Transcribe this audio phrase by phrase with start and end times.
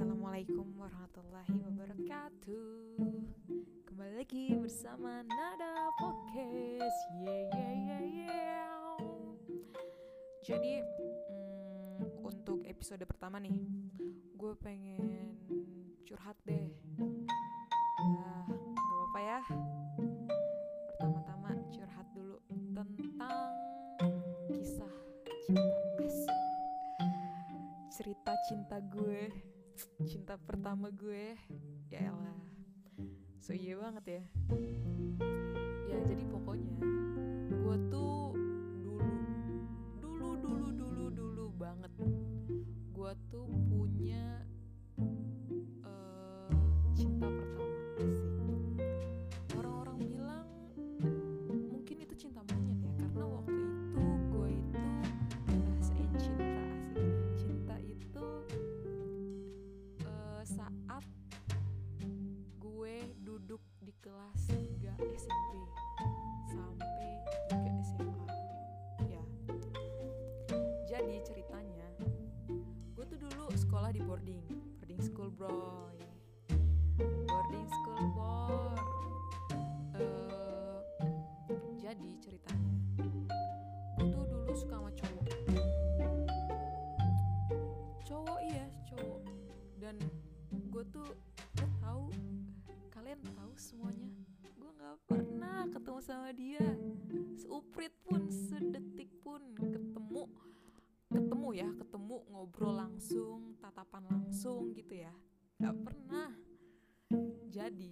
[0.00, 2.72] Assalamualaikum warahmatullahi wabarakatuh.
[3.84, 6.98] Kembali lagi bersama Nada Podcast.
[7.20, 8.72] Yeah yeah yeah yeah.
[10.40, 13.52] Jadi mm, untuk episode pertama nih
[14.40, 15.36] Gue pengen
[16.08, 16.64] curhat deh.
[18.00, 19.40] Ya gak apa-apa ya.
[20.96, 22.88] Pertama-tama curhat dulu tentang
[24.48, 24.96] kisah
[25.44, 26.36] cinta.
[27.92, 29.49] Cerita cinta gue
[30.04, 31.36] cinta pertama gue.
[31.88, 32.38] Ya elah.
[33.40, 34.22] So iya banget ya.
[35.88, 36.76] Ya jadi pokoknya
[37.50, 38.36] gue tuh
[38.84, 39.00] dulu
[40.00, 41.92] dulu dulu dulu dulu banget.
[42.92, 44.44] Gue tuh punya
[73.70, 74.42] sekolah di boarding.
[74.82, 75.94] Boarding school boy.
[76.98, 78.74] Boarding school boy.
[79.94, 80.74] Eh,
[81.78, 82.74] jadi ceritanya.
[83.94, 85.26] Gue tuh dulu suka sama cowok.
[88.02, 89.22] Cowok iya cowok.
[89.78, 90.02] Dan
[90.50, 91.06] gue tuh
[91.62, 92.10] lo tahu
[92.90, 94.10] kalian tahu semuanya.
[94.58, 96.66] Gue nggak pernah ketemu sama dia.
[97.38, 99.38] Seuprit pun sedetik pun
[101.54, 105.12] ya ketemu ngobrol langsung tatapan langsung gitu ya.
[105.60, 106.28] Nggak pernah
[107.50, 107.90] jadi.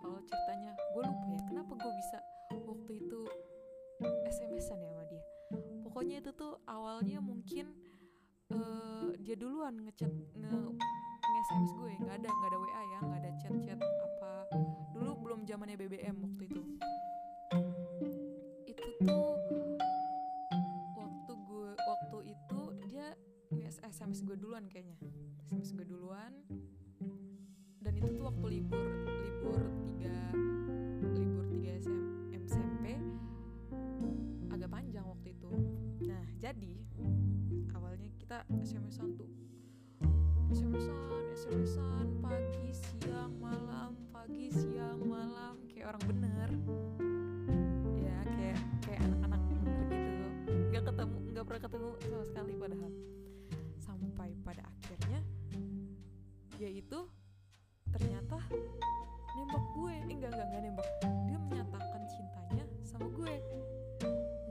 [0.00, 2.18] Kalau ceritanya gue lupa ya kenapa gue bisa
[2.64, 3.20] waktu itu
[4.00, 5.22] SMS-an ya sama dia.
[5.84, 7.72] Pokoknya itu tuh awalnya mungkin
[8.50, 10.52] eh, dia duluan ngechat nge
[11.20, 11.92] nge-SMS gue.
[12.00, 14.32] Nggak ada nggak ada WA ya nggak ada chat-chat apa.
[14.96, 16.62] Dulu belum zamannya BBM waktu itu.
[18.68, 19.39] Itu tuh
[24.20, 24.96] nge-SMS gue duluan kayaknya.
[25.48, 26.32] SMS gue duluan.
[27.80, 30.12] Dan itu tuh waktu libur libur tiga
[31.16, 32.04] libur tiga SM,
[32.44, 33.00] SMP
[34.52, 35.52] agak panjang waktu itu.
[36.04, 36.84] Nah jadi
[37.72, 39.32] awalnya kita SMS-an tuh.
[40.52, 45.56] SMS-an SMS-an pagi siang malam pagi siang malam.
[45.72, 46.19] Kayak orang bener
[60.20, 60.88] enggak enggak enggak nembak.
[61.00, 63.34] Dia menyatakan cintanya sama gue.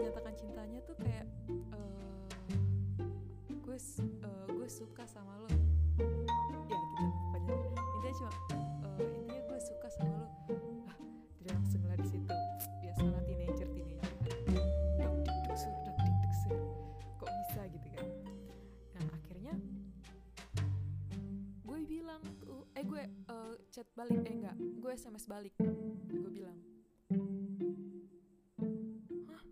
[0.00, 5.52] Menyatakan cintanya tuh kayak eh, gue eh, gue suka sama lo.
[5.52, 7.04] Ya gitu.
[7.36, 7.68] Pokoknya.
[8.00, 10.17] Intinya cuma eh, intinya gue suka sama lo
[22.78, 24.22] eh gue eh, chat balik.
[24.22, 24.54] Eh enggak.
[24.78, 26.58] Gue sms balik gue bilang.
[29.26, 29.42] Hah?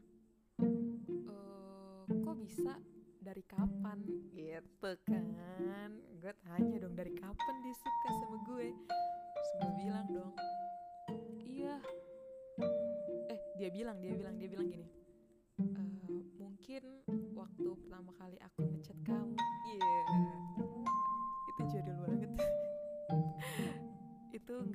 [0.63, 2.79] Eh, kok bisa?
[3.19, 3.99] Dari kapan?
[4.31, 5.91] Gitu kan.
[6.23, 8.67] Gue tanya dong dari kapan dia suka sama gue?
[9.35, 10.35] Terus gue bilang dong.
[11.43, 11.83] Iya.
[13.27, 14.87] Eh dia bilang dia bilang dia bilang gini.
[15.59, 16.83] "Eh, mungkin
[17.35, 18.96] waktu pertama kali aku ngechat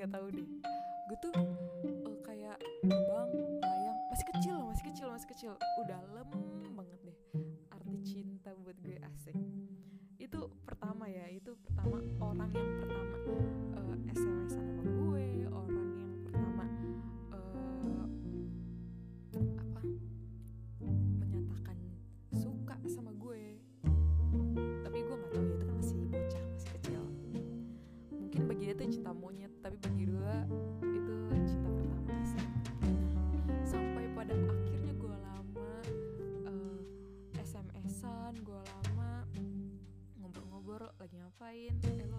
[0.02, 0.48] nggak tahu deh.
[1.06, 1.30] Gue tuh
[1.86, 3.30] eh, kayak bang
[3.62, 5.54] bayang masih kecil masih kecil masih kecil.
[5.78, 6.02] Udah
[41.52, 42.11] lagi ngapain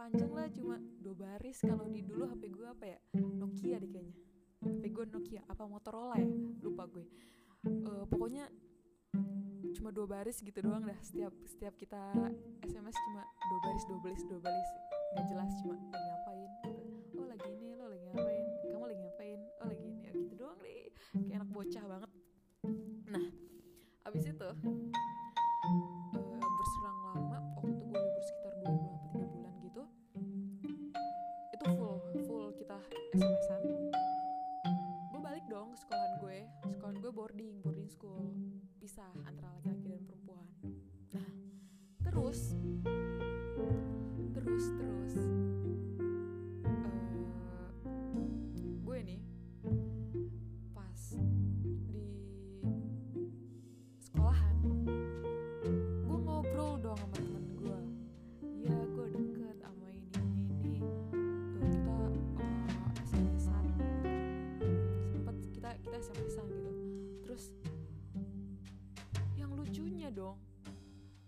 [0.00, 1.60] panjang lah cuma dua baris.
[1.60, 2.98] Kalau di dulu HP gue apa ya?
[3.20, 4.16] Nokia deh kayaknya.
[4.64, 6.30] HP gue Nokia apa Motorola ya?
[6.64, 7.04] Lupa gue.
[7.68, 8.48] Uh, pokoknya
[9.76, 10.96] cuma dua baris gitu doang dah.
[11.04, 12.00] Setiap setiap kita
[12.64, 14.70] SMS cuma dua baris dua baris dua baris
[15.10, 16.29] nggak jelas cuma lagi ngapain
[33.12, 33.59] 没事没事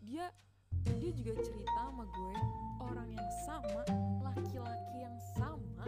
[0.03, 0.27] dia
[0.83, 2.35] dia juga cerita sama gue
[2.83, 3.83] orang yang sama
[4.27, 5.87] laki-laki yang sama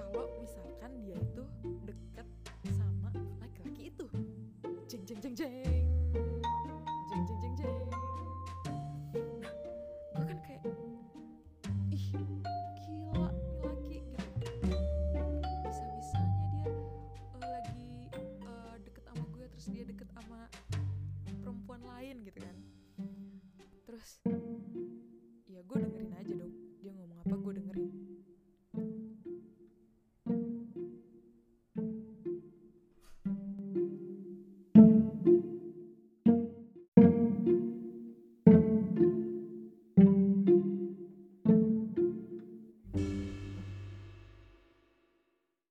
[0.00, 1.44] kalau misalkan dia itu
[1.84, 2.26] deket
[2.72, 3.12] sama
[3.44, 4.06] laki-laki itu.
[4.88, 5.84] Jeng jeng jeng jeng.
[7.12, 7.88] Jeng jeng jeng jeng.
[9.44, 9.52] Nah
[10.16, 10.64] gue kan kayak
[11.92, 12.04] ih
[12.80, 13.28] gila
[13.86, 14.48] nih laki
[14.80, 15.22] gitu.
[15.68, 18.08] Bisa bisanya dia eh, lagi
[18.40, 20.19] eh, deket sama gue terus dia deket sama
[21.50, 22.56] perempuan lain gitu kan.
[23.90, 24.22] Terus
[25.50, 26.32] ya gue dengerin aja